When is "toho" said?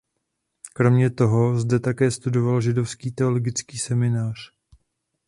1.09-1.59